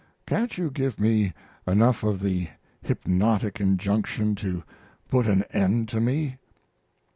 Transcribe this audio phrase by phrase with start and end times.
[0.25, 1.31] Can't you give me
[1.67, 2.47] enough of the
[2.81, 4.63] hypnotic injunction to
[5.07, 6.37] put an end to me?"